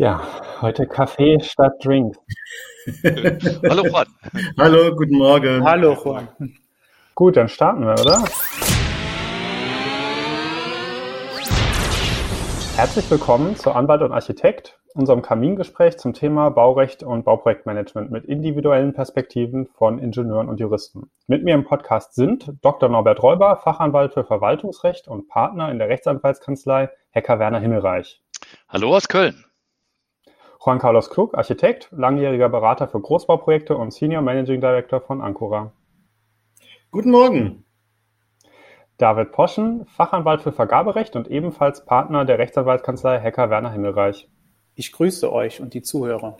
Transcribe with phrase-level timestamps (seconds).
[0.00, 0.22] Ja,
[0.62, 2.18] heute Kaffee statt Drinks.
[3.68, 4.06] Hallo Juan.
[4.58, 5.62] Hallo, guten Morgen.
[5.62, 6.26] Hallo Juan.
[7.14, 8.24] Gut, dann starten wir, oder?
[12.76, 18.94] Herzlich willkommen zu Anwalt und Architekt, unserem Kamingespräch zum Thema Baurecht und Bauprojektmanagement mit individuellen
[18.94, 21.10] Perspektiven von Ingenieuren und Juristen.
[21.26, 22.88] Mit mir im Podcast sind Dr.
[22.88, 28.22] Norbert Räuber, Fachanwalt für Verwaltungsrecht und Partner in der Rechtsanwaltskanzlei Hecker Werner Himmelreich.
[28.70, 29.44] Hallo aus Köln.
[30.62, 35.72] Juan Carlos Klug, Architekt, langjähriger Berater für Großbauprojekte und Senior Managing Director von Ancora.
[36.90, 37.64] Guten Morgen.
[38.98, 44.28] David Poschen, Fachanwalt für Vergaberecht und ebenfalls Partner der Rechtsanwaltskanzlei Hecker Werner Himmelreich.
[44.74, 46.36] Ich grüße euch und die Zuhörer.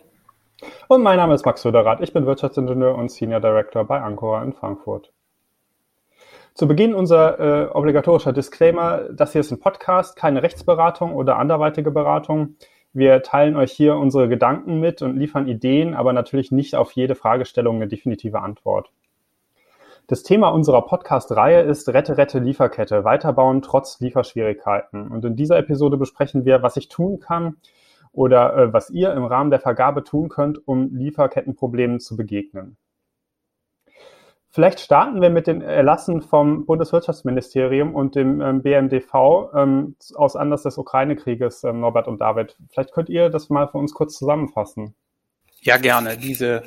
[0.87, 2.01] Und mein Name ist Max Söderath.
[2.01, 5.11] Ich bin Wirtschaftsingenieur und Senior Director bei Ancora in Frankfurt.
[6.53, 9.09] Zu Beginn unser äh, obligatorischer Disclaimer.
[9.11, 12.57] Das hier ist ein Podcast, keine Rechtsberatung oder anderweitige Beratung.
[12.93, 17.15] Wir teilen euch hier unsere Gedanken mit und liefern Ideen, aber natürlich nicht auf jede
[17.15, 18.91] Fragestellung eine definitive Antwort.
[20.07, 25.07] Das Thema unserer Podcast-Reihe ist Rette, Rette, Lieferkette, weiterbauen trotz Lieferschwierigkeiten.
[25.07, 27.55] Und in dieser Episode besprechen wir, was ich tun kann
[28.11, 32.75] oder äh, was ihr im Rahmen der Vergabe tun könnt, um Lieferkettenproblemen zu begegnen.
[34.53, 40.63] Vielleicht starten wir mit den Erlassen vom Bundeswirtschaftsministerium und dem ähm, BMDV ähm, aus Anlass
[40.63, 42.57] des Ukraine-Krieges, ähm, Norbert und David.
[42.69, 44.93] Vielleicht könnt ihr das mal für uns kurz zusammenfassen.
[45.61, 46.17] Ja, gerne.
[46.17, 46.63] Diese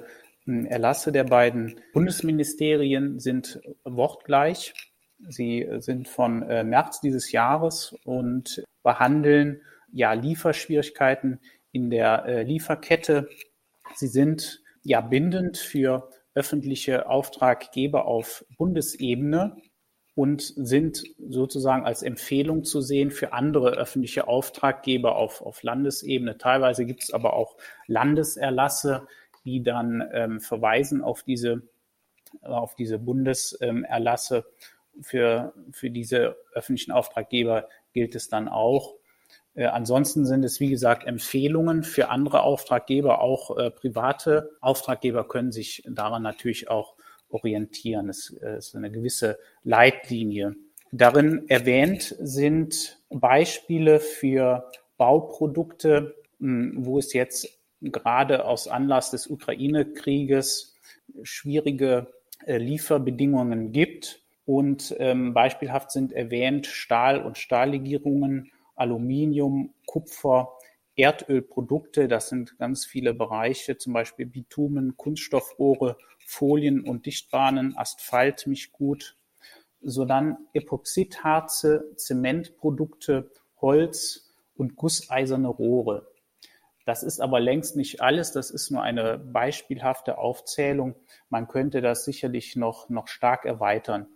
[0.46, 4.72] hm, Erlasse der beiden Bundesministerien sind wortgleich.
[5.28, 9.60] Sie sind von äh, März dieses Jahres und behandeln
[9.92, 11.38] ja Lieferschwierigkeiten
[11.70, 13.28] in der äh, Lieferkette.
[13.94, 19.56] Sie sind ja bindend für öffentliche Auftraggeber auf Bundesebene
[20.14, 26.38] und sind sozusagen als Empfehlung zu sehen für andere öffentliche Auftraggeber auf, auf Landesebene.
[26.38, 29.06] Teilweise gibt es aber auch Landeserlasse,
[29.44, 31.62] die dann ähm, verweisen auf diese,
[32.42, 34.44] auf diese Bundeserlasse.
[35.02, 38.94] Für, für diese öffentlichen Auftraggeber gilt es dann auch.
[39.54, 43.20] Äh, ansonsten sind es, wie gesagt, Empfehlungen für andere Auftraggeber.
[43.20, 46.94] Auch äh, private Auftraggeber können sich daran natürlich auch
[47.28, 48.08] orientieren.
[48.08, 50.54] Es äh, ist eine gewisse Leitlinie.
[50.92, 57.48] Darin erwähnt sind Beispiele für Bauprodukte, mh, hm, wo es jetzt
[57.80, 60.76] gerade aus Anlass des Ukraine-Krieges
[61.22, 62.06] schwierige
[62.46, 64.20] äh, Lieferbedingungen gibt.
[64.46, 70.50] Und ähm, beispielhaft sind erwähnt Stahl- und Stahllegierungen Aluminium, Kupfer,
[70.96, 72.08] Erdölprodukte.
[72.08, 79.16] Das sind ganz viele Bereiche, zum Beispiel Bitumen, Kunststoffrohre, Folien und Dichtbahnen, Asphalt mich gut.
[79.80, 83.30] So dann Epoxidharze, Zementprodukte,
[83.60, 86.06] Holz und gusseiserne Rohre.
[86.86, 88.32] Das ist aber längst nicht alles.
[88.32, 90.94] Das ist nur eine beispielhafte Aufzählung.
[91.28, 94.06] Man könnte das sicherlich noch, noch stark erweitern.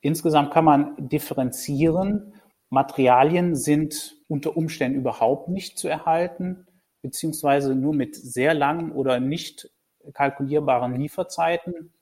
[0.00, 2.34] Insgesamt kann man differenzieren
[2.72, 6.66] Materialien sind unter Umständen überhaupt nicht zu erhalten,
[7.02, 9.70] beziehungsweise nur mit sehr langen oder nicht
[10.14, 11.92] kalkulierbaren Lieferzeiten.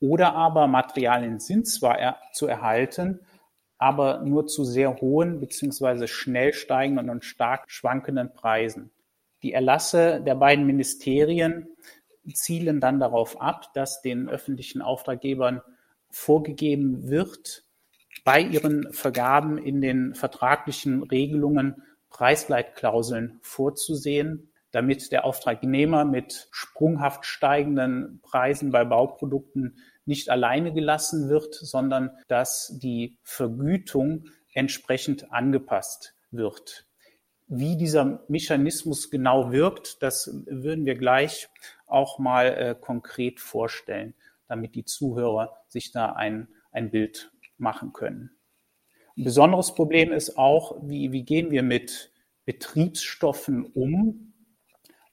[0.00, 3.20] Oder aber Materialien sind zwar er zu erhalten,
[3.76, 8.90] aber nur zu sehr hohen beziehungsweise schnell steigenden und stark schwankenden Preisen.
[9.42, 11.68] Die Erlasse der beiden Ministerien
[12.32, 15.60] zielen dann darauf ab, dass den öffentlichen Auftraggebern
[16.08, 17.65] vorgegeben wird,
[18.26, 28.18] bei ihren Vergaben in den vertraglichen Regelungen Preisleitklauseln vorzusehen, damit der Auftragnehmer mit sprunghaft steigenden
[28.22, 36.84] Preisen bei Bauprodukten nicht alleine gelassen wird, sondern dass die Vergütung entsprechend angepasst wird.
[37.46, 41.48] Wie dieser Mechanismus genau wirkt, das würden wir gleich
[41.86, 44.14] auch mal äh, konkret vorstellen,
[44.48, 48.30] damit die Zuhörer sich da ein, ein Bild machen können.
[49.16, 52.12] Ein besonderes Problem ist auch, wie, wie gehen wir mit
[52.44, 54.34] Betriebsstoffen um?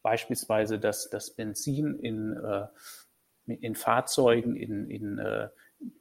[0.02, 2.68] Beispielsweise das, das Benzin in, äh,
[3.48, 5.48] in Fahrzeugen, in, in äh,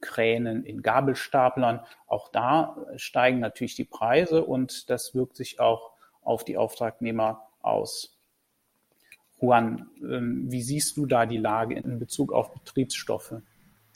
[0.01, 1.81] Kränen, in Gabelstaplern.
[2.07, 5.91] Auch da steigen natürlich die Preise und das wirkt sich auch
[6.21, 8.19] auf die Auftragnehmer aus.
[9.41, 13.35] Juan, ähm, wie siehst du da die Lage in Bezug auf Betriebsstoffe?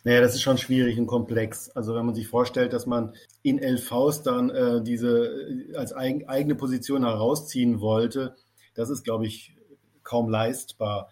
[0.07, 1.69] Naja, das ist schon schwierig und komplex.
[1.71, 3.13] Also wenn man sich vorstellt, dass man
[3.43, 8.33] in LVs dann äh, diese äh, als eigen, eigene Position herausziehen wollte,
[8.73, 9.53] das ist, glaube ich,
[10.03, 11.09] kaum leistbar.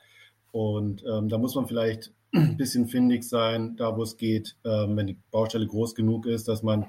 [0.54, 4.96] Und ähm, da muss man vielleicht ein bisschen findig sein, da wo es geht, ähm,
[4.96, 6.86] wenn die Baustelle groß genug ist, dass man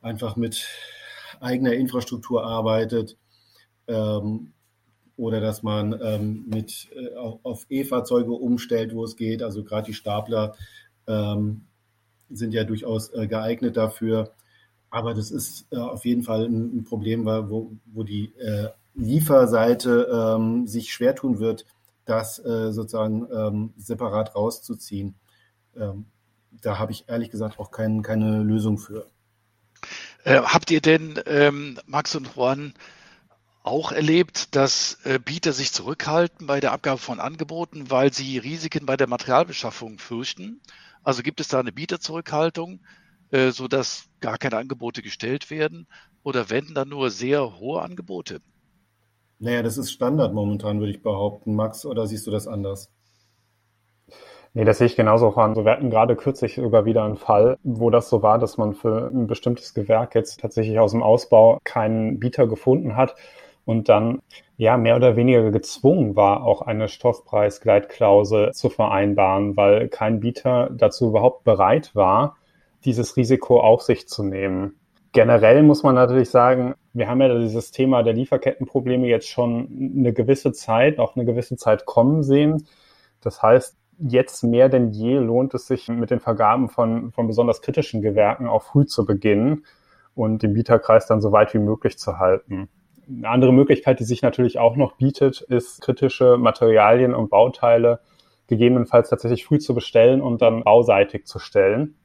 [0.00, 0.66] einfach mit
[1.38, 3.18] eigener Infrastruktur arbeitet.
[3.88, 4.54] Ähm,
[5.16, 9.42] oder dass man ähm, mit, äh, auf E-Fahrzeuge umstellt, wo es geht.
[9.42, 10.56] Also gerade die Stapler
[11.06, 11.66] ähm,
[12.30, 14.32] sind ja durchaus äh, geeignet dafür.
[14.90, 18.68] Aber das ist äh, auf jeden Fall ein, ein Problem, weil, wo, wo die äh,
[18.94, 21.66] Lieferseite ähm, sich schwer tun wird,
[22.04, 25.14] das äh, sozusagen ähm, separat rauszuziehen.
[25.76, 26.06] Ähm,
[26.50, 29.06] da habe ich ehrlich gesagt auch kein, keine Lösung für.
[30.24, 32.74] Äh, habt ihr denn, ähm, Max und Juan,
[33.62, 38.86] auch erlebt, dass äh, Bieter sich zurückhalten bei der Abgabe von Angeboten, weil sie Risiken
[38.86, 40.60] bei der Materialbeschaffung fürchten?
[41.04, 42.80] Also gibt es da eine Bieterzurückhaltung,
[43.30, 45.86] äh, sodass gar keine Angebote gestellt werden?
[46.22, 48.40] Oder wenden dann nur sehr hohe Angebote?
[49.38, 51.54] Naja, das ist Standard momentan, würde ich behaupten.
[51.54, 52.90] Max, oder siehst du das anders?
[54.54, 55.56] Nee, das sehe ich genauso an.
[55.56, 59.10] wir hatten gerade kürzlich sogar wieder einen Fall, wo das so war, dass man für
[59.12, 63.16] ein bestimmtes Gewerk jetzt tatsächlich aus dem Ausbau keinen Bieter gefunden hat
[63.64, 64.20] und dann
[64.56, 71.08] ja mehr oder weniger gezwungen war, auch eine Stoffpreisgleitklausel zu vereinbaren, weil kein Bieter dazu
[71.08, 72.36] überhaupt bereit war,
[72.84, 74.76] dieses Risiko auf sich zu nehmen.
[75.12, 80.12] Generell muss man natürlich sagen, wir haben ja dieses Thema der Lieferkettenprobleme jetzt schon eine
[80.12, 82.66] gewisse Zeit, auch eine gewisse Zeit kommen sehen.
[83.20, 87.62] Das heißt, jetzt mehr denn je lohnt es sich, mit den Vergaben von, von besonders
[87.62, 89.64] kritischen Gewerken auch früh zu beginnen
[90.14, 92.68] und den Bieterkreis dann so weit wie möglich zu halten.
[93.08, 98.00] Eine andere Möglichkeit, die sich natürlich auch noch bietet, ist kritische Materialien und Bauteile
[98.46, 101.96] gegebenenfalls tatsächlich früh zu bestellen und dann bauseitig zu stellen.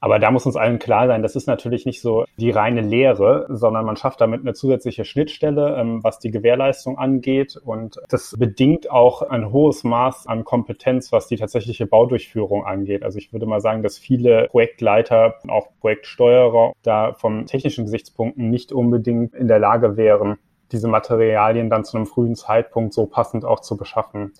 [0.00, 3.46] Aber da muss uns allen klar sein, das ist natürlich nicht so die reine Lehre,
[3.48, 7.56] sondern man schafft damit eine zusätzliche Schnittstelle, ähm, was die Gewährleistung angeht.
[7.56, 13.02] Und das bedingt auch ein hohes Maß an Kompetenz, was die tatsächliche Baudurchführung angeht.
[13.02, 18.72] Also ich würde mal sagen, dass viele Projektleiter, auch Projektsteuerer, da vom technischen Gesichtspunkten nicht
[18.72, 20.38] unbedingt in der Lage wären,
[20.70, 24.32] diese Materialien dann zu einem frühen Zeitpunkt so passend auch zu beschaffen.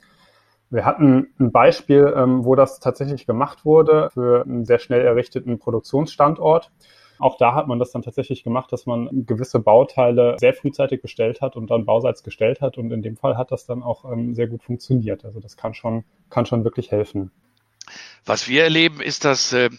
[0.71, 5.59] Wir hatten ein Beispiel, ähm, wo das tatsächlich gemacht wurde für einen sehr schnell errichteten
[5.59, 6.71] Produktionsstandort.
[7.19, 11.41] Auch da hat man das dann tatsächlich gemacht, dass man gewisse Bauteile sehr frühzeitig bestellt
[11.41, 12.79] hat und dann bauseits gestellt hat.
[12.79, 15.25] Und in dem Fall hat das dann auch ähm, sehr gut funktioniert.
[15.25, 17.31] Also das kann schon, kann schon wirklich helfen.
[18.25, 19.71] Was wir erleben, ist, dass äh,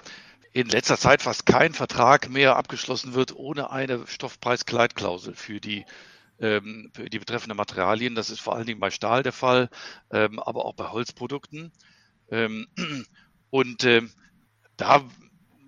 [0.52, 5.86] in letzter Zeit fast kein Vertrag mehr abgeschlossen wird ohne eine Stoffpreiskleidklausel für die
[6.40, 8.16] ähm, die betreffenden Materialien.
[8.16, 9.70] Das ist vor allen Dingen bei Stahl der Fall,
[10.12, 11.72] ähm, aber auch bei Holzprodukten.
[12.30, 12.68] Ähm,
[13.50, 14.12] und ähm,
[14.78, 15.04] da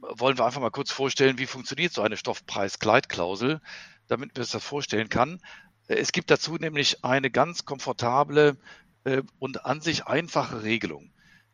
[0.01, 3.61] wollen wir einfach mal kurz vorstellen, wie funktioniert so eine Stoffpreis-Gleitklausel,
[4.07, 5.39] damit man sich das vorstellen kann.
[5.87, 8.57] Es gibt dazu nämlich eine ganz komfortable
[9.03, 11.11] äh, und an sich einfache Regelung,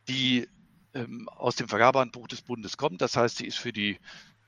[0.08, 0.48] die
[0.94, 3.02] ähm, aus dem Vergabehandbuch des Bundes kommt.
[3.02, 4.00] Das heißt, sie ist für die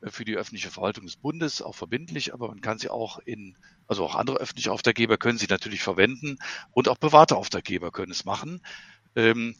[0.04, 3.58] für die öffentliche Verwaltung des Bundes auch verbindlich, aber man kann sie auch in,
[3.88, 6.38] also auch andere öffentliche Auftraggeber können sie natürlich verwenden
[6.72, 8.62] und auch private Auftraggeber können es machen.
[9.16, 9.56] Ähm,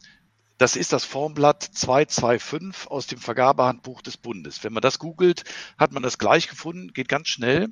[0.56, 4.62] das ist das Formblatt 225 aus dem Vergabehandbuch des Bundes.
[4.62, 5.44] Wenn man das googelt,
[5.78, 7.68] hat man das gleich gefunden, geht ganz schnell.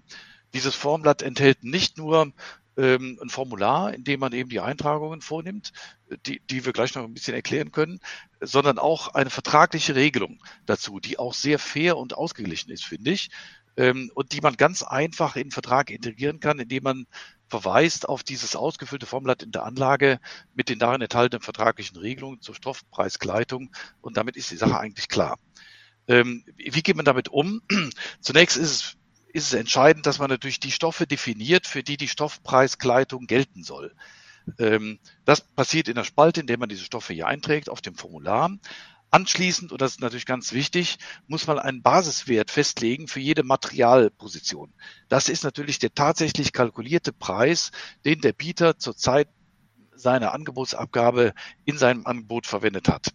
[0.54, 2.32] Dieses Formblatt enthält nicht nur
[2.78, 5.72] ähm, ein Formular, in dem man eben die Eintragungen vornimmt,
[6.26, 7.98] die, die wir gleich noch ein bisschen erklären können,
[8.40, 13.30] sondern auch eine vertragliche Regelung dazu, die auch sehr fair und ausgeglichen ist, finde ich,
[13.76, 17.06] ähm, und die man ganz einfach in den Vertrag integrieren kann, indem man
[17.48, 20.20] verweist auf dieses ausgefüllte Formular in der Anlage
[20.54, 25.36] mit den darin enthaltenen vertraglichen Regelungen zur Stoffpreisgleitung und damit ist die Sache eigentlich klar.
[26.06, 27.60] Ähm, wie geht man damit um?
[28.20, 28.97] Zunächst ist es
[29.32, 33.94] ist es entscheidend, dass man natürlich die Stoffe definiert, für die die Stoffpreisgleitung gelten soll.
[34.58, 37.94] Ähm, das passiert in der Spalte, in der man diese Stoffe hier einträgt, auf dem
[37.94, 38.50] Formular.
[39.10, 44.72] Anschließend, und das ist natürlich ganz wichtig, muss man einen Basiswert festlegen für jede Materialposition.
[45.08, 47.70] Das ist natürlich der tatsächlich kalkulierte Preis,
[48.04, 49.28] den der Bieter zur Zeit
[49.94, 51.32] seiner Angebotsabgabe
[51.64, 53.12] in seinem Angebot verwendet hat.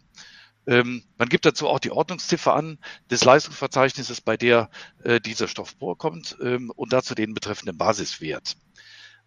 [0.65, 2.79] Ähm, man gibt dazu auch die Ordnungsziffer an
[3.09, 4.69] des Leistungsverzeichnisses, bei der
[5.03, 8.55] äh, dieser Stoff vorkommt ähm, und dazu den betreffenden Basiswert.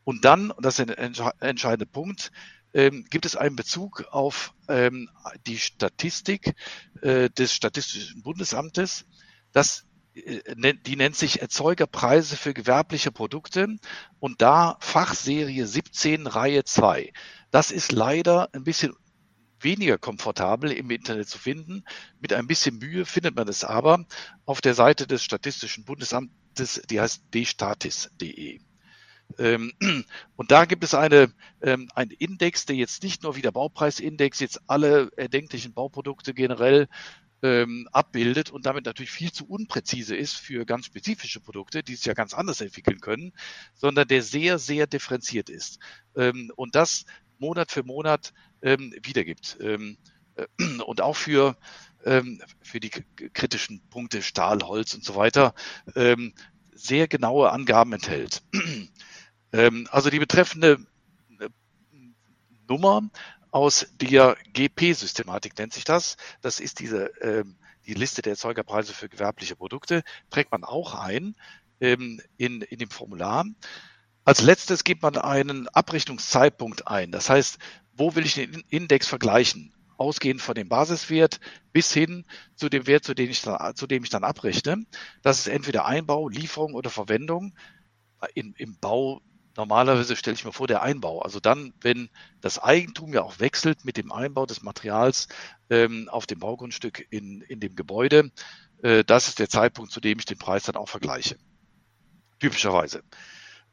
[0.05, 2.31] Und dann, und das ist ein entscheidender Punkt,
[2.73, 5.09] ähm, gibt es einen Bezug auf ähm,
[5.47, 6.55] die Statistik
[7.03, 9.05] äh, des Statistischen Bundesamtes.
[9.53, 13.77] Das äh, die nennt sich Erzeugerpreise für gewerbliche Produkte
[14.21, 17.13] und da Fachserie 17 Reihe 2.
[17.51, 18.95] Das ist leider ein bisschen
[19.61, 21.85] weniger komfortabel im Internet zu finden.
[22.21, 24.05] Mit ein bisschen Mühe findet man es aber
[24.45, 28.61] auf der Seite des Statistischen Bundesamtes, die heißt dstatis.de.
[29.39, 29.73] Ähm,
[30.37, 31.33] und da gibt es eine,
[31.63, 36.89] ähm, einen Index, der jetzt nicht nur wie der Baupreisindex jetzt alle erdenklichen Bauprodukte generell
[37.43, 42.05] ähm, abbildet und damit natürlich viel zu unpräzise ist für ganz spezifische Produkte, die es
[42.05, 43.33] ja ganz anders entwickeln können,
[43.75, 45.79] sondern der sehr, sehr differenziert ist
[46.55, 47.05] und das
[47.39, 48.33] Monat für Monat
[48.67, 49.57] ähm, wiedergibt.
[49.61, 49.97] Ähm,
[50.35, 50.47] äh,
[50.85, 51.57] und auch für,
[52.05, 55.55] ähm, für die kritischen Punkte Stahl, Holz und so weiter
[55.95, 56.35] ähm,
[56.75, 58.43] sehr genaue Angaben enthält.
[59.53, 60.79] ähm, also die betreffende
[61.41, 61.49] äh,
[62.69, 63.09] Nummer
[63.51, 66.17] aus der GP-Systematik nennt sich das.
[66.43, 67.57] Das ist diese ähm,
[67.87, 71.37] die Liste der Erzeugerpreise für gewerbliche Produkte, trägt man auch ein
[71.81, 73.45] ähm, in, in dem Formular.
[74.25, 77.13] Als letztes gibt man einen Abrechnungszeitpunkt ein.
[77.13, 77.59] Das heißt,
[77.97, 79.73] wo will ich den Index vergleichen?
[79.99, 81.41] Ausgehend von dem Basiswert
[81.73, 84.85] bis hin zu dem Wert, zu dem ich dann, zu dem ich dann abrechne.
[85.23, 87.55] Das ist entweder Einbau, Lieferung oder Verwendung.
[88.35, 89.23] In, Im Bau
[89.57, 91.21] normalerweise stelle ich mir vor, der Einbau.
[91.21, 92.11] Also dann, wenn
[92.41, 95.29] das Eigentum ja auch wechselt mit dem Einbau des Materials
[95.71, 98.31] ähm, auf dem Baugrundstück in, in dem Gebäude,
[98.83, 101.37] äh, das ist der Zeitpunkt, zu dem ich den Preis dann auch vergleiche.
[102.39, 103.03] Typischerweise.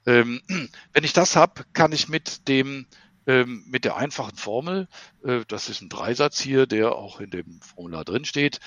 [0.05, 0.41] Ähm,
[0.93, 2.87] wenn ich das habe, kann ich mit dem
[3.27, 4.87] ähm, mit der einfachen Formel,
[5.23, 8.59] äh, das ist ein Dreisatz hier, der auch in dem Formular drin steht,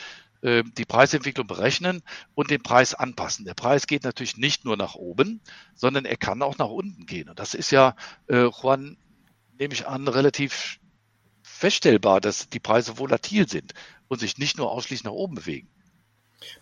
[0.43, 2.03] ähm, die Preisentwicklung berechnen
[2.35, 3.45] und den Preis anpassen.
[3.45, 5.41] Der Preis geht natürlich nicht nur nach oben,
[5.75, 7.29] sondern er kann auch nach unten gehen.
[7.29, 7.97] Und das ist ja,
[8.29, 8.97] äh, Juan,
[9.59, 10.79] nehme ich an, relativ
[11.43, 13.73] feststellbar, dass die Preise volatil sind
[14.09, 15.69] und sich nicht nur ausschließlich nach oben bewegen.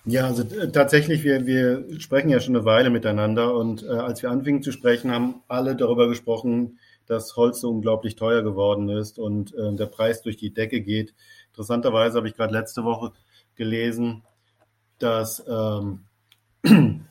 [0.05, 4.23] Ja, also äh, tatsächlich, wir, wir sprechen ja schon eine Weile miteinander und äh, als
[4.23, 9.19] wir anfingen zu sprechen, haben alle darüber gesprochen, dass Holz so unglaublich teuer geworden ist
[9.19, 11.15] und äh, der Preis durch die Decke geht.
[11.49, 13.13] Interessanterweise habe ich gerade letzte Woche
[13.55, 14.23] gelesen,
[14.99, 16.05] dass, ähm,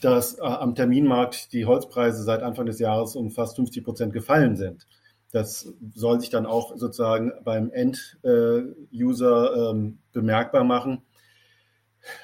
[0.00, 4.56] dass äh, am Terminmarkt die Holzpreise seit Anfang des Jahres um fast 50 Prozent gefallen
[4.56, 4.86] sind.
[5.30, 8.62] Das soll sich dann auch sozusagen beim End-User
[9.70, 11.02] ähm, bemerkbar machen.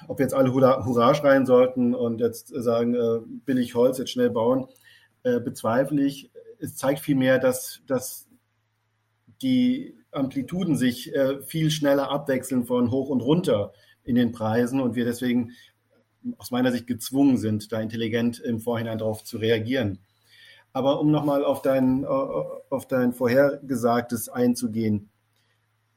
[0.08, 4.30] Ob jetzt alle Hurra, Hurra schreien sollten und jetzt sagen, äh, billig Holz, jetzt schnell
[4.30, 4.68] bauen,
[5.22, 6.30] äh, bezweifle ich.
[6.64, 8.28] Es zeigt vielmehr, dass, dass
[9.42, 13.72] die Amplituden sich äh, viel schneller abwechseln von hoch und runter
[14.04, 15.52] in den Preisen und wir deswegen
[16.38, 19.98] aus meiner Sicht gezwungen sind, da intelligent im Vorhinein darauf zu reagieren.
[20.72, 25.10] Aber um nochmal auf dein, auf dein Vorhergesagtes einzugehen,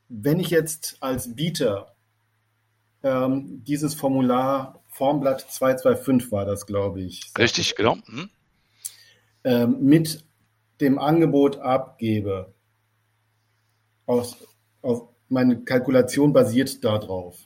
[0.10, 1.96] wenn ich jetzt als Bieter
[3.04, 7.32] ähm, dieses Formular, Formblatt 225 war das, glaube ich.
[7.38, 7.96] Richtig, genau.
[8.08, 8.30] Mhm.
[9.44, 10.27] Ähm, mit
[10.82, 12.54] dem Angebot abgebe,
[14.06, 14.38] aus,
[14.82, 17.38] auf meine Kalkulation basiert darauf.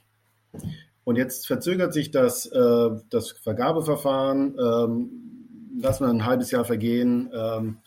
[1.04, 7.32] Und jetzt verzögert sich das, äh, das Vergabeverfahren, ähm, lassen wir ein halbes Jahr vergehen.
[7.34, 7.78] Ähm,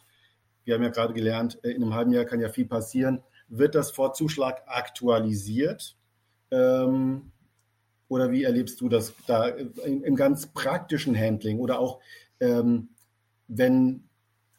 [0.64, 3.22] wir haben ja gerade gelernt, äh, in einem halben Jahr kann ja viel passieren.
[3.48, 5.96] Wird das vor Zuschlag aktualisiert?
[6.50, 7.30] Ähm,
[8.08, 12.00] oder wie erlebst du das da im, im ganz praktischen Handling oder auch
[12.40, 12.90] ähm,
[13.48, 14.08] wenn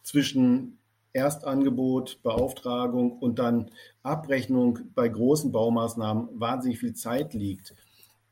[0.05, 0.77] zwischen
[1.13, 3.71] Erstangebot, Beauftragung und dann
[4.03, 7.73] Abrechnung bei großen Baumaßnahmen wahnsinnig viel Zeit liegt.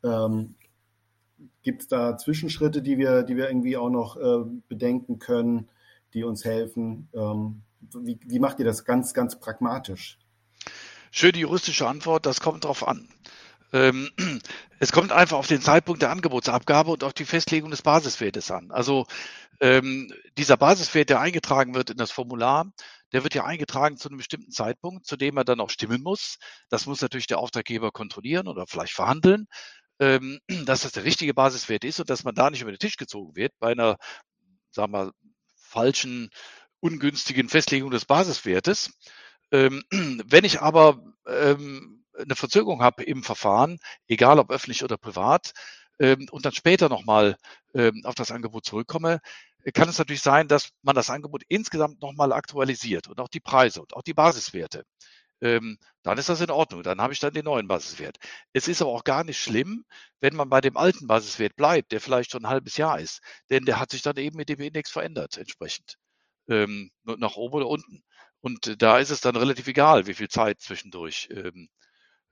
[0.03, 0.56] Ähm,
[1.63, 5.70] Gibt es da Zwischenschritte, die wir, die wir irgendwie auch noch äh, bedenken können,
[6.13, 7.10] die uns helfen?
[7.13, 7.63] Ähm,
[7.94, 10.20] wie, wie macht ihr das ganz, ganz pragmatisch?
[11.10, 13.08] Schöne juristische Antwort, das kommt drauf an.
[13.74, 14.10] Ähm,
[14.80, 18.72] es kommt einfach auf den Zeitpunkt der Angebotsabgabe und auf die Festlegung des Basiswertes an.
[18.72, 19.06] Also
[19.60, 22.72] ähm, dieser Basiswert, der eingetragen wird in das Formular,
[23.12, 26.38] der wird ja eingetragen zu einem bestimmten Zeitpunkt, zu dem er dann auch stimmen muss.
[26.70, 29.48] Das muss natürlich der Auftraggeber kontrollieren oder vielleicht verhandeln,
[30.00, 32.98] ähm, dass das der richtige Basiswert ist und dass man da nicht über den Tisch
[32.98, 33.98] gezogen wird bei einer,
[34.72, 35.12] sagen wir,
[35.56, 36.30] falschen,
[36.80, 38.94] ungünstigen Festlegung des Basiswertes.
[39.51, 39.84] Ähm,
[40.25, 45.53] wenn ich aber ähm, eine Verzögerung habe im Verfahren, egal ob öffentlich oder privat,
[46.00, 47.38] ähm, und dann später nochmal
[47.74, 49.20] ähm, auf das Angebot zurückkomme,
[49.74, 53.82] kann es natürlich sein, dass man das Angebot insgesamt nochmal aktualisiert und auch die Preise
[53.82, 54.84] und auch die Basiswerte.
[55.41, 56.84] Ähm, dann ist das in Ordnung.
[56.84, 58.17] Dann habe ich dann den neuen Basiswert.
[58.53, 59.86] Es ist aber auch gar nicht schlimm,
[60.20, 63.65] wenn man bei dem alten Basiswert bleibt, der vielleicht schon ein halbes Jahr ist, denn
[63.65, 65.98] der hat sich dann eben mit dem Index verändert entsprechend.
[66.48, 68.03] Nach oben oder unten.
[68.41, 71.70] Und da ist es dann relativ egal, wie viel Zeit zwischendurch ähm,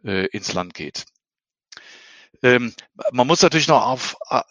[0.04, 1.06] äh, ins Land geht.
[2.44, 2.74] Ähm,
[3.12, 4.42] man muss natürlich noch auf, äh,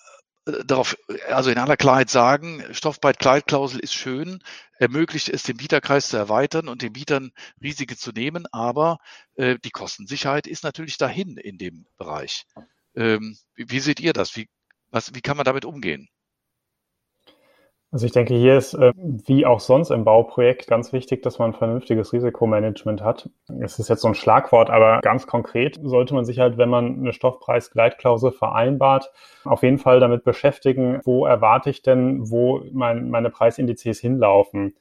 [0.64, 0.96] darauf,
[1.28, 4.42] also in aller Klarheit sagen, Stoffbreit-Kleidklausel ist schön,
[4.78, 8.98] ermöglicht es, den Bieterkreis zu erweitern und den Bietern Risiken zu nehmen, aber
[9.34, 12.46] äh, die Kostensicherheit ist natürlich dahin in dem Bereich.
[12.94, 14.36] Ähm, wie, wie, seht ihr das?
[14.36, 14.48] Wie,
[14.90, 16.08] was, wie kann man damit umgehen?
[17.92, 21.50] Also ich denke, hier ist äh, wie auch sonst im Bauprojekt ganz wichtig, dass man
[21.50, 23.28] ein vernünftiges Risikomanagement hat.
[23.60, 27.00] Es ist jetzt so ein Schlagwort, aber ganz konkret sollte man sich halt, wenn man
[27.00, 29.10] eine Stoffpreisgleitklausel vereinbart,
[29.44, 34.76] auf jeden Fall damit beschäftigen, wo erwarte ich denn, wo mein, meine Preisindizes hinlaufen.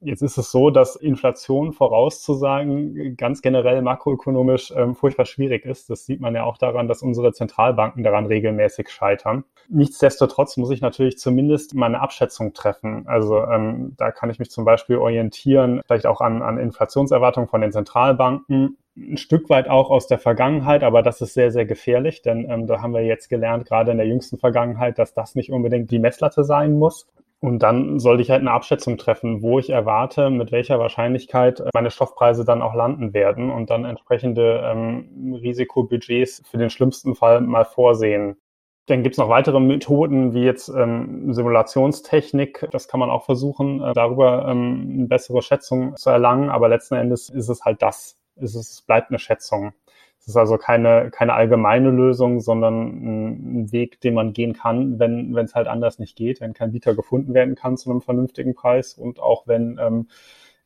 [0.00, 5.90] Jetzt ist es so, dass Inflation vorauszusagen ganz generell makroökonomisch ähm, furchtbar schwierig ist.
[5.90, 9.44] Das sieht man ja auch daran, dass unsere Zentralbanken daran regelmäßig scheitern.
[9.68, 13.08] Nichtsdestotrotz muss ich natürlich zumindest meine Abschätzung treffen.
[13.08, 17.60] Also ähm, da kann ich mich zum Beispiel orientieren, vielleicht auch an, an Inflationserwartungen von
[17.60, 22.22] den Zentralbanken ein Stück weit auch aus der Vergangenheit, aber das ist sehr, sehr gefährlich,
[22.22, 25.50] denn ähm, da haben wir jetzt gelernt, gerade in der jüngsten Vergangenheit, dass das nicht
[25.52, 27.06] unbedingt die Messlatte sein muss.
[27.40, 31.92] Und dann sollte ich halt eine Abschätzung treffen, wo ich erwarte, mit welcher Wahrscheinlichkeit meine
[31.92, 37.64] Stoffpreise dann auch landen werden und dann entsprechende ähm, Risikobudgets für den schlimmsten Fall mal
[37.64, 38.38] vorsehen.
[38.86, 42.66] Dann gibt's noch weitere Methoden wie jetzt ähm, Simulationstechnik.
[42.72, 46.48] Das kann man auch versuchen, äh, darüber ähm, eine bessere Schätzung zu erlangen.
[46.48, 48.16] Aber letzten Endes ist es halt das.
[48.36, 49.74] Ist es bleibt eine Schätzung.
[50.28, 55.34] Es ist also keine, keine allgemeine Lösung, sondern ein Weg, den man gehen kann, wenn
[55.34, 58.54] wenn es halt anders nicht geht, wenn kein Bieter gefunden werden kann zu einem vernünftigen
[58.54, 60.08] Preis und auch wenn ähm,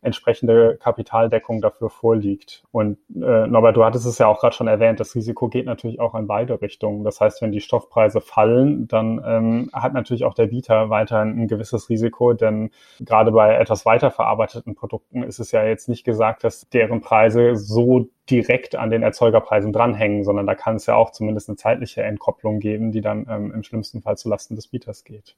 [0.03, 2.65] entsprechende Kapitaldeckung dafür vorliegt.
[2.73, 6.01] Und äh, Norbert, du hattest es ja auch gerade schon erwähnt, das Risiko geht natürlich
[6.01, 7.05] auch in beide Richtungen.
[7.05, 11.49] Das heißt, wenn die Stoffpreise fallen, dann ähm, hat natürlich auch der Bieter weiterhin ein
[11.49, 16.69] gewisses Risiko, denn gerade bei etwas weiterverarbeiteten Produkten ist es ja jetzt nicht gesagt, dass
[16.69, 21.49] deren Preise so direkt an den Erzeugerpreisen dranhängen, sondern da kann es ja auch zumindest
[21.49, 25.37] eine zeitliche Entkopplung geben, die dann ähm, im schlimmsten Fall zulasten des Bieters geht.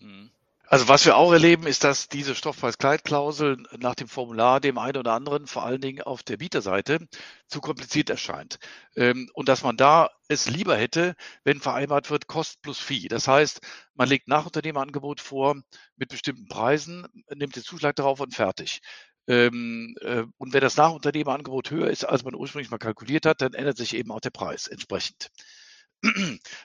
[0.00, 0.31] Mhm.
[0.72, 5.12] Also was wir auch erleben, ist, dass diese Stoffpreis-Kleidklausel nach dem Formular dem einen oder
[5.12, 7.08] anderen, vor allen Dingen auf der Bieterseite,
[7.46, 8.58] zu kompliziert erscheint.
[8.96, 11.14] Ähm, und dass man da es lieber hätte,
[11.44, 13.08] wenn vereinbart wird Kost plus Fee.
[13.08, 13.60] Das heißt,
[13.94, 15.56] man legt Nachunternehmerangebot vor
[15.96, 18.80] mit bestimmten Preisen, nimmt den Zuschlag darauf und fertig.
[19.28, 23.52] Ähm, äh, und wenn das Nachunternehmerangebot höher ist, als man ursprünglich mal kalkuliert hat, dann
[23.52, 25.28] ändert sich eben auch der Preis entsprechend.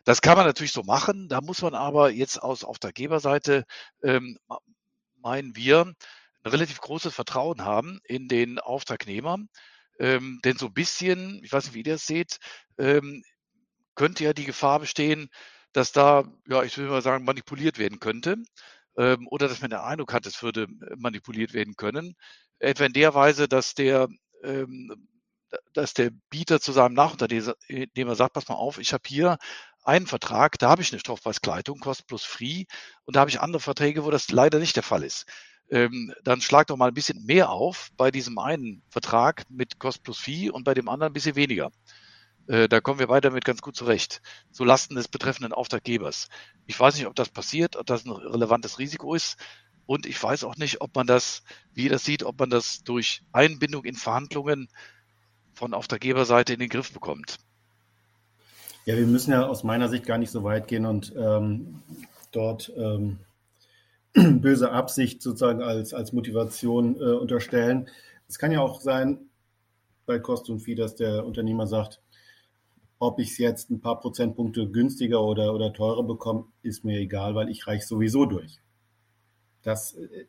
[0.06, 1.30] Das kann man natürlich so machen.
[1.30, 3.66] Da muss man aber jetzt aus Auftraggeberseite,
[4.04, 4.38] ähm,
[5.22, 5.94] meinen wir,
[6.44, 9.38] ein relativ großes Vertrauen haben in den Auftragnehmer.
[10.00, 12.38] Ähm, denn so ein bisschen, ich weiß nicht, wie ihr das seht,
[12.78, 13.24] ähm,
[13.96, 15.30] könnte ja die Gefahr bestehen,
[15.74, 18.38] dass da, ja, ich will mal sagen, manipuliert werden könnte.
[18.98, 22.16] Ähm, oder dass man den Eindruck hat, es würde manipuliert werden können.
[22.60, 24.08] Etwa in der Weise, dass der
[24.44, 25.08] ähm,
[25.74, 29.38] dass der Bieter zu seinem Nachunternehmer sagt, pass mal auf, ich habe hier
[29.84, 32.66] einen Vertrag, da habe ich eine Stoffpreiskleidung, Kost plus Free,
[33.06, 35.26] und da habe ich andere Verträge, wo das leider nicht der Fall ist.
[35.70, 40.04] Ähm, dann schlag doch mal ein bisschen mehr auf bei diesem einen Vertrag mit Kost
[40.04, 41.72] plus Fee und bei dem anderen ein bisschen weniger.
[42.48, 44.22] Äh, da kommen wir beide damit ganz gut zurecht.
[44.52, 46.30] So Lasten des betreffenden Auftraggebers.
[46.66, 49.38] Ich weiß nicht, ob das passiert, ob das ein relevantes Risiko ist.
[49.86, 52.84] Und ich weiß auch nicht, ob man das, wie ihr das sieht, ob man das
[52.84, 54.70] durch Einbindung in Verhandlungen
[55.58, 57.38] von Auftraggeberseite in den Griff bekommt.
[58.86, 61.82] Ja, wir müssen ja aus meiner Sicht gar nicht so weit gehen und ähm,
[62.32, 63.20] dort ähm,
[64.14, 67.90] böse Absicht sozusagen als, als Motivation äh, unterstellen.
[68.30, 69.30] Es kann ja auch sein,
[70.06, 72.02] bei Kost und Vieh, dass der Unternehmer sagt,
[73.00, 77.36] ob ich es jetzt ein paar Prozentpunkte günstiger oder, oder teurer bekomme, ist mir egal,
[77.36, 78.60] weil ich reiche sowieso durch.
[79.64, 80.26] Das äh,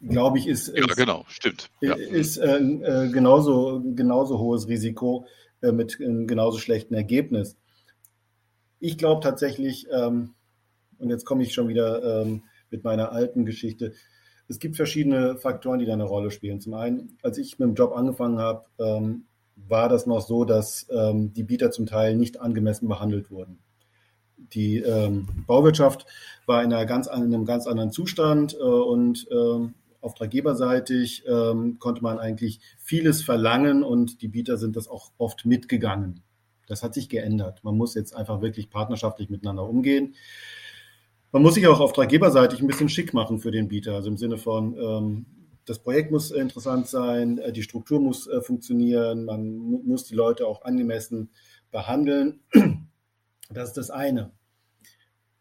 [0.00, 1.70] glaube ich, ist, ja, genau, stimmt.
[1.80, 5.26] Ist äh, äh, genauso, genauso hohes Risiko
[5.62, 7.56] äh, mit einem genauso schlechten Ergebnis.
[8.80, 10.34] Ich glaube tatsächlich, ähm,
[10.98, 13.92] und jetzt komme ich schon wieder ähm, mit meiner alten Geschichte,
[14.48, 16.60] es gibt verschiedene Faktoren, die da eine Rolle spielen.
[16.60, 19.24] Zum einen, als ich mit dem Job angefangen habe, ähm,
[19.56, 23.58] war das noch so, dass ähm, die Bieter zum Teil nicht angemessen behandelt wurden.
[24.36, 26.06] Die ähm, Bauwirtschaft
[26.46, 29.74] war in, ganz, in, einem ganz anderen Zustand äh, und ähm,
[30.08, 36.22] auftraggeberseitig ähm, konnte man eigentlich vieles verlangen und die Bieter sind das auch oft mitgegangen.
[36.66, 37.62] Das hat sich geändert.
[37.62, 40.14] Man muss jetzt einfach wirklich partnerschaftlich miteinander umgehen.
[41.30, 44.38] Man muss sich auch auftraggeberseitig ein bisschen schick machen für den Bieter, also im Sinne
[44.38, 45.26] von, ähm,
[45.66, 50.46] das Projekt muss interessant sein, äh, die Struktur muss äh, funktionieren, man muss die Leute
[50.46, 51.30] auch angemessen
[51.70, 52.40] behandeln.
[53.50, 54.30] Das ist das eine.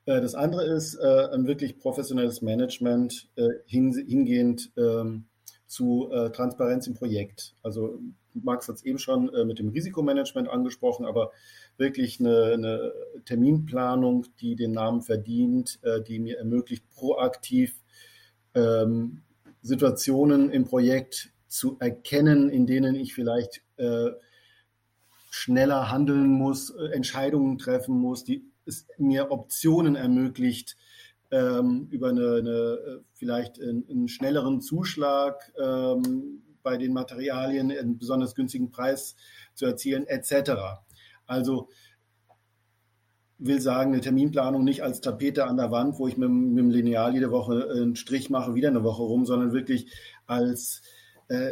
[0.08, 5.26] Äh, das andere ist äh, ein wirklich professionelles Management äh, hingehend ähm,
[5.68, 7.54] zu Transparenz im Projekt.
[7.62, 8.00] Also
[8.34, 11.34] Max hat es eben schon mit dem Risikomanagement angesprochen, aber
[11.76, 12.94] wirklich eine, eine,
[13.26, 17.76] Terminplanung, die den Namen verdient, die mir ermöglicht, proaktiv
[18.56, 19.24] ähm,
[19.62, 24.12] Situationen im Projekt zu erkennen, in denen ich vielleicht äh,
[25.30, 30.78] schneller handeln muss, Entscheidungen treffen muss, die es mir Optionen ermöglicht,
[31.32, 38.36] ähm, über eine, eine vielleicht einen, einen, schnelleren Zuschlag ähm, bei den Materialien, einen besonders
[38.36, 39.16] günstigen Preis
[39.54, 40.52] zu erzielen, etc.
[41.26, 41.70] Also
[43.40, 46.70] will sagen, eine Terminplanung nicht als Tapete an der Wand, wo ich mit, mit dem
[46.70, 49.92] Lineal jede Woche einen Strich mache, wieder eine Woche rum, sondern wirklich
[50.26, 50.82] als
[51.28, 51.52] äh,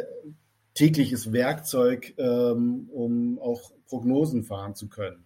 [0.74, 5.25] tägliches Werkzeug, ähm, um auch Prognosen fahren zu können.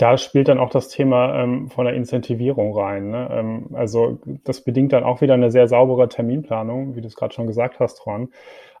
[0.00, 3.10] Da spielt dann auch das Thema ähm, von der Incentivierung rein.
[3.10, 3.28] Ne?
[3.30, 7.34] Ähm, also das bedingt dann auch wieder eine sehr saubere Terminplanung, wie du es gerade
[7.34, 8.30] schon gesagt hast, Juan.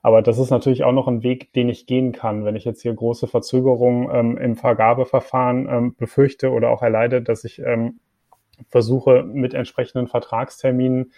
[0.00, 2.80] Aber das ist natürlich auch noch ein Weg, den ich gehen kann, wenn ich jetzt
[2.80, 8.00] hier große Verzögerungen ähm, im Vergabeverfahren ähm, befürchte oder auch erleide, dass ich ähm,
[8.70, 11.12] versuche, mit entsprechenden Vertragsterminen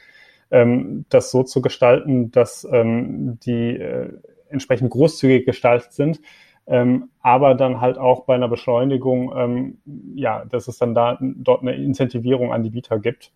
[0.50, 4.08] ähm, das so zu gestalten, dass die äh,
[4.48, 6.20] entsprechend großzügig gestaltet sind,
[6.66, 9.78] ähm, aber dann halt auch bei einer Beschleunigung, ähm,
[10.14, 13.32] ja, dass es dann da dort eine Incentivierung an die Bieter gibt,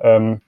[0.00, 0.40] ähm,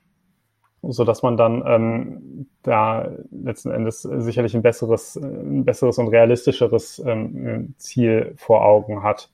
[0.82, 7.02] so dass man dann ähm, da letzten Endes sicherlich ein besseres, ein besseres und realistischeres
[7.04, 9.30] ähm, Ziel vor Augen hat.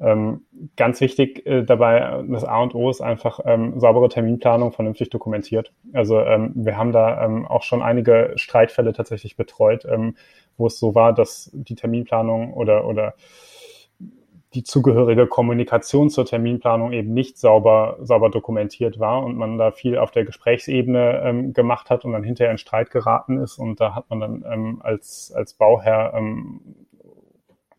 [0.00, 0.42] Ähm,
[0.76, 3.40] ganz wichtig äh, dabei, das A und O ist einfach
[3.76, 5.72] saubere Terminplanung, vernünftig dokumentiert.
[5.92, 9.86] Also wir haben da auch schon einige Streitfälle tatsächlich betreut,
[10.56, 13.14] wo es so war, dass die Terminplanung oder, oder
[14.54, 19.98] die zugehörige Kommunikation zur Terminplanung eben nicht sauber, sauber dokumentiert war und man da viel
[19.98, 23.58] auf der Gesprächsebene ähm, gemacht hat und dann hinterher in Streit geraten ist.
[23.58, 26.60] Und da hat man dann ähm, als, als Bauherr ähm,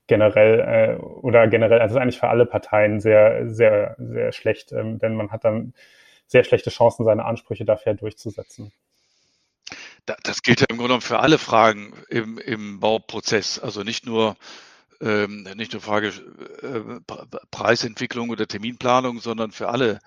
[0.07, 5.15] generell äh, oder generell, also eigentlich für alle Parteien sehr, sehr, sehr schlecht, ähm, denn
[5.15, 5.73] man hat dann
[6.27, 8.71] sehr schlechte Chancen, seine Ansprüche dafür durchzusetzen.
[10.05, 13.59] Das gilt ja im Grunde genommen für alle Fragen im, im Bauprozess.
[13.59, 14.37] Also nicht nur,
[15.01, 16.09] ähm, nicht nur Frage
[16.61, 16.99] äh,
[17.49, 19.99] Preisentwicklung oder Terminplanung, sondern für alle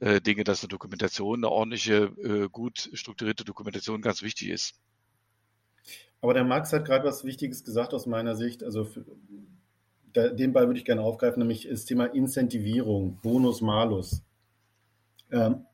[0.00, 4.74] äh, Dinge, dass eine Dokumentation, eine ordentliche, äh, gut strukturierte Dokumentation ganz wichtig ist.
[6.20, 8.62] Aber der Max hat gerade was Wichtiges gesagt aus meiner Sicht.
[8.62, 9.04] Also für,
[10.12, 14.22] da, den Ball würde ich gerne aufgreifen, nämlich das Thema Incentivierung, Bonus, Malus.
[15.30, 15.64] Ähm,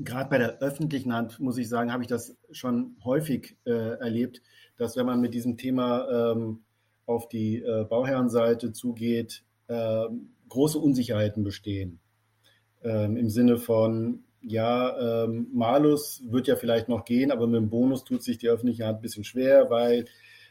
[0.00, 4.42] gerade bei der öffentlichen Hand, muss ich sagen, habe ich das schon häufig äh, erlebt,
[4.76, 6.60] dass wenn man mit diesem Thema ähm,
[7.06, 10.04] auf die äh, Bauherrenseite zugeht, äh,
[10.48, 12.00] große Unsicherheiten bestehen.
[12.82, 17.70] Ähm, Im Sinne von, ja, ähm, Malus wird ja vielleicht noch gehen, aber mit dem
[17.70, 20.06] Bonus tut sich die öffentliche Hand ein bisschen schwer, weil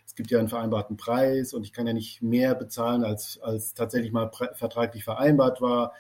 [0.06, 3.74] es gibt ja einen vereinbarten Preis und ich kann ja nicht mehr bezahlen, als, als
[3.74, 5.94] tatsächlich mal vertraglich vereinbart war.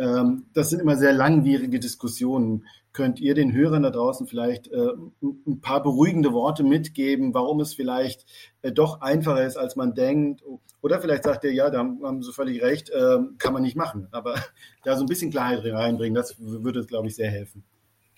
[0.00, 2.64] Ähm, das sind immer sehr langwierige Diskussionen.
[2.92, 4.88] Könnt ihr den Hörern da draußen vielleicht äh,
[5.20, 8.24] ein paar beruhigende Worte mitgeben, warum es vielleicht
[8.62, 10.42] äh, doch einfacher ist, als man denkt?
[10.80, 14.08] Oder vielleicht sagt ihr, ja, da haben Sie völlig recht, äh, kann man nicht machen.
[14.10, 14.36] Aber
[14.84, 17.62] da so ein bisschen Klarheit reinbringen, das würde, glaube ich, sehr helfen.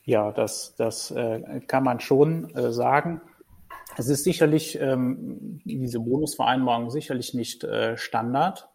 [0.04, 1.14] Ja, das, das
[1.68, 3.20] kann man schon sagen.
[3.96, 7.64] Es ist sicherlich, ähm, diese Bonusvereinbarung sicherlich nicht
[7.94, 8.68] Standard.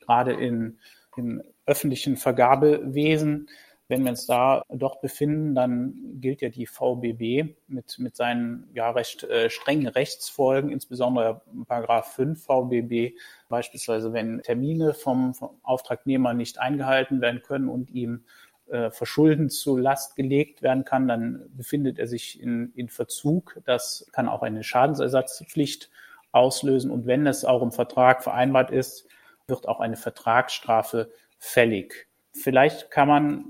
[0.00, 0.78] Gerade in,
[1.16, 3.48] in öffentlichen Vergabewesen.
[3.86, 8.90] Wenn wir uns da dort befinden, dann gilt ja die VBB mit, mit seinen ja
[8.90, 13.18] recht äh, strengen Rechtsfolgen, insbesondere Paragraph 5 VBB,
[13.50, 18.24] beispielsweise wenn Termine vom, vom Auftragnehmer nicht eingehalten werden können und ihm
[18.68, 23.60] äh, Verschulden zu Last gelegt werden kann, dann befindet er sich in, in Verzug.
[23.66, 25.90] Das kann auch eine Schadensersatzpflicht
[26.32, 26.90] auslösen.
[26.90, 29.06] Und wenn es auch im Vertrag vereinbart ist,
[29.46, 31.10] wird auch eine Vertragsstrafe
[31.44, 32.08] fällig.
[32.32, 33.44] Vielleicht kann man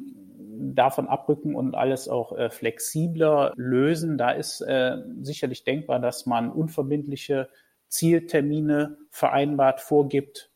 [0.74, 4.18] davon abrücken und alles auch äh, flexibler lösen.
[4.18, 7.48] Da ist äh, sicherlich denkbar, dass man unverbindliche
[7.88, 10.50] Zieltermine vereinbart vorgibt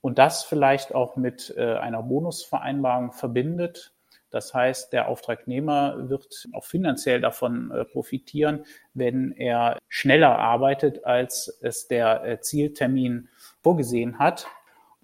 [0.00, 3.92] und das vielleicht auch mit äh, einer Bonusvereinbarung verbindet.
[4.30, 8.64] Das heißt, der Auftragnehmer wird auch finanziell davon äh, profitieren,
[8.94, 13.28] wenn er schneller arbeitet, als es der äh, Zieltermin
[13.62, 14.46] vorgesehen hat.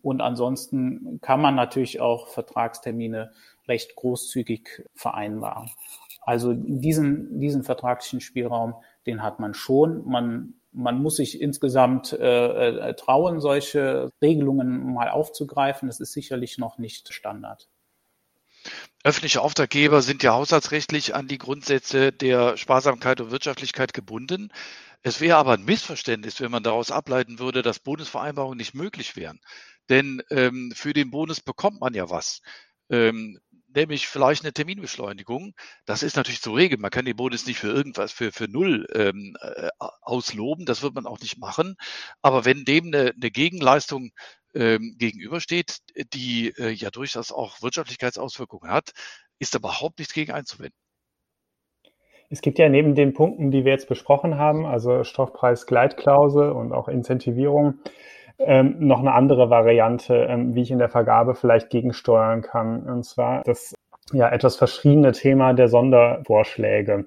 [0.07, 3.33] Und ansonsten kann man natürlich auch Vertragstermine
[3.67, 5.69] recht großzügig vereinbaren.
[6.21, 10.07] Also diesen, diesen vertraglichen Spielraum, den hat man schon.
[10.07, 15.89] Man, man muss sich insgesamt äh, äh, trauen, solche Regelungen mal aufzugreifen.
[15.89, 17.69] Das ist sicherlich noch nicht Standard.
[19.03, 24.53] Öffentliche Auftraggeber sind ja haushaltsrechtlich an die Grundsätze der Sparsamkeit und Wirtschaftlichkeit gebunden.
[25.03, 29.41] Es wäre aber ein Missverständnis, wenn man daraus ableiten würde, dass Bundesvereinbarungen nicht möglich wären.
[29.89, 32.41] Denn ähm, für den Bonus bekommt man ja was.
[32.91, 33.39] Ähm,
[33.75, 35.55] nämlich vielleicht eine Terminbeschleunigung.
[35.85, 36.81] Das ist natürlich zu regeln.
[36.81, 39.69] Man kann den Bonus nicht für irgendwas, für, für null ähm, äh,
[40.01, 40.67] ausloben.
[40.67, 41.77] Das wird man auch nicht machen.
[42.23, 44.11] Aber wenn dem eine, eine Gegenleistung
[44.55, 45.79] ähm, gegenübersteht,
[46.15, 48.93] die äh, ja durchaus auch Wirtschaftlichkeitsauswirkungen hat,
[49.39, 50.79] ist überhaupt nichts gegen einzuwenden.
[52.29, 56.89] Es gibt ja neben den Punkten, die wir jetzt besprochen haben, also Stoffpreis-Gleitklausel und auch
[56.89, 57.79] Incentivierung,
[58.39, 62.83] ähm, noch eine andere Variante, ähm, wie ich in der Vergabe vielleicht gegensteuern kann.
[62.83, 63.75] Und zwar das
[64.13, 67.07] ja etwas verschriebene Thema der Sondervorschläge.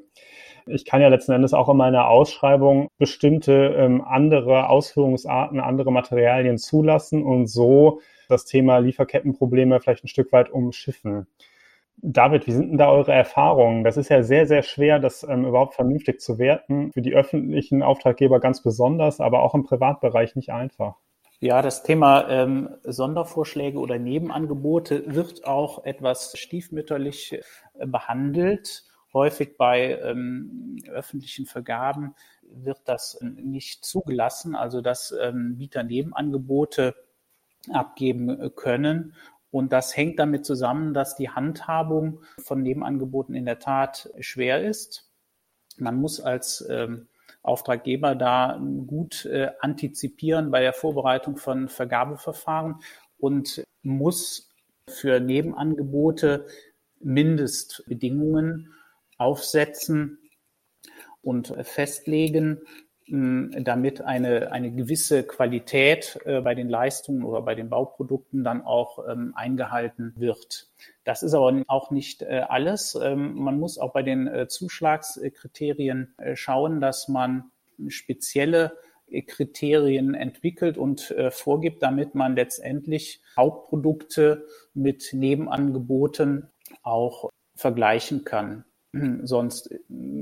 [0.65, 6.57] Ich kann ja letzten Endes auch in meiner Ausschreibung bestimmte ähm, andere Ausführungsarten, andere Materialien
[6.57, 11.25] zulassen und so das Thema Lieferkettenprobleme vielleicht ein Stück weit umschiffen.
[12.01, 13.83] David, wie sind denn da eure Erfahrungen?
[13.83, 16.91] Das ist ja sehr, sehr schwer, das ähm, überhaupt vernünftig zu werten.
[16.93, 20.95] Für die öffentlichen Auftraggeber ganz besonders, aber auch im Privatbereich nicht einfach.
[21.41, 27.39] Ja, das Thema ähm, Sondervorschläge oder Nebenangebote wird auch etwas stiefmütterlich
[27.75, 28.83] äh, behandelt.
[29.13, 36.93] Häufig bei ähm, öffentlichen Vergaben wird das äh, nicht zugelassen, also dass ähm, Mieter Nebenangebote
[37.71, 39.15] abgeben äh, können.
[39.49, 45.09] Und das hängt damit zusammen, dass die Handhabung von Nebenangeboten in der Tat schwer ist.
[45.77, 47.07] Man muss als ähm,
[47.49, 52.75] Auftraggeber da gut äh, antizipieren bei der Vorbereitung von Vergabeverfahren
[53.17, 54.49] und muss
[54.87, 56.45] für Nebenangebote
[56.99, 58.73] Mindestbedingungen
[59.17, 60.19] aufsetzen
[61.21, 62.61] und festlegen,
[63.11, 68.99] damit eine, eine gewisse Qualität äh, bei den Leistungen oder bei den Bauprodukten dann auch
[69.09, 70.67] ähm, eingehalten wird.
[71.05, 72.95] Das ist aber auch nicht äh, alles.
[73.01, 77.51] Ähm, man muss auch bei den äh, Zuschlagskriterien schauen, dass man
[77.87, 78.73] spezielle
[79.25, 84.45] Kriterien entwickelt und vorgibt, damit man letztendlich Hauptprodukte
[84.75, 86.49] mit Nebenangeboten
[86.83, 88.65] auch vergleichen kann.
[89.23, 89.73] Sonst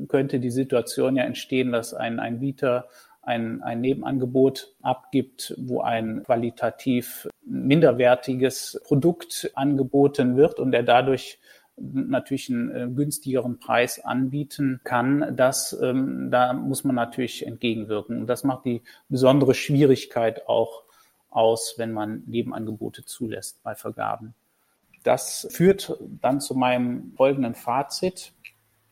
[0.08, 2.88] könnte die Situation ja entstehen, dass ein, ein Mieter
[3.22, 11.40] ein, ein Nebenangebot abgibt, wo ein qualitativ minderwertiges Produkt angeboten wird und er dadurch
[11.78, 18.22] natürlich einen äh, günstigeren Preis anbieten kann, das, ähm, da muss man natürlich entgegenwirken.
[18.22, 20.84] Und das macht die besondere Schwierigkeit auch
[21.30, 24.34] aus, wenn man Nebenangebote zulässt bei Vergaben.
[25.04, 28.34] Das führt dann zu meinem folgenden Fazit.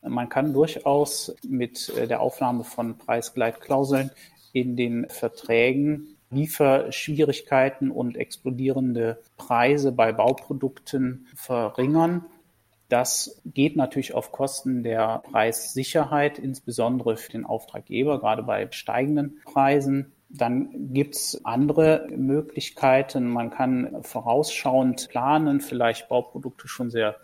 [0.08, 4.10] Man kann durchaus mit äh, der Aufnahme von Preisgleitklauseln
[4.52, 12.24] in den Verträgen Lieferschwierigkeiten und explodierende Preise bei Bauprodukten verringern.
[12.88, 20.12] Das geht natürlich auf Kosten der Preissicherheit, insbesondere für den Auftraggeber, gerade bei steigenden Preisen.
[20.28, 23.28] Dann gibt's andere Möglichkeiten.
[23.28, 27.16] Man kann vorausschauend planen, vielleicht Bauprodukte schon sehr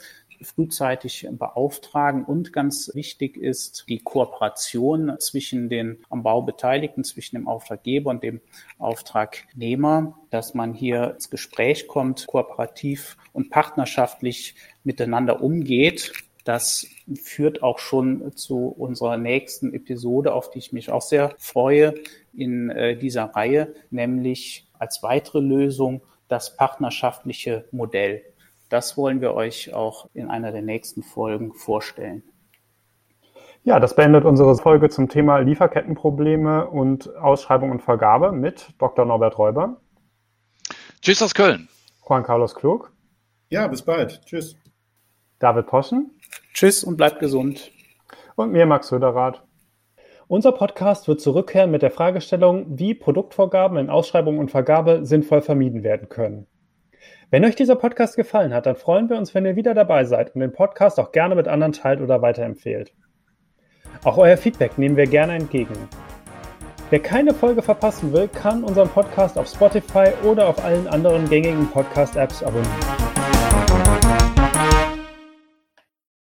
[0.44, 2.24] frühzeitig beauftragen.
[2.24, 8.22] Und ganz wichtig ist die Kooperation zwischen den am Bau Beteiligten, zwischen dem Auftraggeber und
[8.22, 8.40] dem
[8.78, 16.12] Auftragnehmer, dass man hier ins Gespräch kommt, kooperativ und partnerschaftlich miteinander umgeht.
[16.44, 16.86] Das
[17.22, 21.94] führt auch schon zu unserer nächsten Episode, auf die ich mich auch sehr freue
[22.32, 28.22] in äh, dieser Reihe, nämlich als weitere Lösung das partnerschaftliche Modell.
[28.72, 32.22] Das wollen wir euch auch in einer der nächsten Folgen vorstellen.
[33.64, 39.04] Ja, das beendet unsere Folge zum Thema Lieferkettenprobleme und Ausschreibung und Vergabe mit Dr.
[39.04, 39.76] Norbert Räuber.
[41.02, 41.68] Tschüss aus Köln.
[42.08, 42.90] Juan Carlos Klug.
[43.50, 44.22] Ja, bis bald.
[44.24, 44.56] Tschüss.
[45.38, 46.10] David Poschen.
[46.54, 47.72] Tschüss und bleibt gesund.
[48.36, 49.42] Und mir, Max Söderath.
[50.28, 55.82] Unser Podcast wird zurückkehren mit der Fragestellung, wie Produktvorgaben in Ausschreibung und Vergabe sinnvoll vermieden
[55.82, 56.46] werden können.
[57.32, 60.34] Wenn euch dieser Podcast gefallen hat, dann freuen wir uns, wenn ihr wieder dabei seid
[60.34, 62.92] und den Podcast auch gerne mit anderen teilt oder weiterempfehlt.
[64.04, 65.72] Auch euer Feedback nehmen wir gerne entgegen.
[66.90, 71.70] Wer keine Folge verpassen will, kann unseren Podcast auf Spotify oder auf allen anderen gängigen
[71.70, 73.01] Podcast-Apps abonnieren.